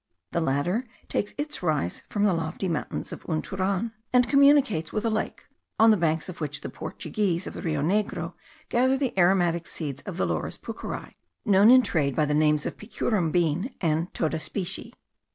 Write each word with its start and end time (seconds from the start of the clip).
The 0.31 0.41
latter 0.41 0.87
takes 1.09 1.35
its 1.37 1.61
rise 1.61 2.01
in 2.15 2.23
the 2.23 2.33
lofty 2.33 2.67
mountains 2.67 3.11
of 3.13 3.23
Unturan, 3.27 3.91
and 4.11 4.27
communicates 4.27 4.91
with 4.91 5.05
a 5.05 5.11
lake, 5.11 5.43
on 5.77 5.91
the 5.91 5.95
banks 5.95 6.27
of 6.27 6.41
which 6.41 6.61
the 6.61 6.69
Portuguese* 6.71 7.45
of 7.45 7.53
the 7.53 7.61
Rio 7.61 7.83
Negro 7.83 8.33
gather 8.69 8.97
the 8.97 9.15
aromatic 9.15 9.67
seeds 9.67 10.01
of 10.07 10.17
the 10.17 10.25
Laurus 10.25 10.57
pucheri, 10.57 11.13
known 11.45 11.69
in 11.69 11.83
trade 11.83 12.15
by 12.15 12.25
the 12.25 12.33
names 12.33 12.65
of 12.65 12.75
the 12.77 12.87
pichurim 12.87 13.31
bean, 13.31 13.75
and 13.79 14.11
toda 14.11 14.39
specie. 14.39 14.95